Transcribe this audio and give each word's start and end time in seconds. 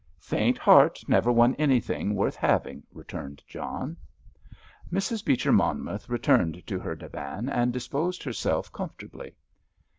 "Faint 0.17 0.57
heart 0.57 1.03
never 1.07 1.31
won 1.31 1.53
anything 1.59 2.15
worth 2.15 2.35
having," 2.35 2.81
returned 2.91 3.43
John. 3.45 3.95
Mrs. 4.91 5.23
Beecher 5.23 5.51
Monmouth 5.51 6.09
returned 6.09 6.65
to 6.65 6.79
her 6.79 6.95
divan 6.95 7.47
and 7.49 7.71
disposed 7.71 8.23
herself 8.23 8.73
comfortably. 8.73 9.35